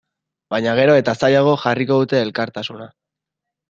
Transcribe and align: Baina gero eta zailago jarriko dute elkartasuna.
Baina 0.55 0.73
gero 0.79 0.95
eta 1.03 1.15
zailago 1.23 1.55
jarriko 1.67 2.01
dute 2.03 2.25
elkartasuna. 2.25 2.93